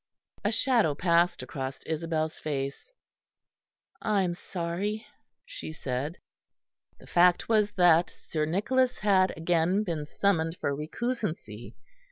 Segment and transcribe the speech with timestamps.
[0.43, 2.91] A shadow passed across Isabel's face.
[4.01, 5.05] "I am sorry,"
[5.45, 6.17] she said.
[6.99, 11.75] The fact was that Sir Nicholas had again been summoned for recusancy.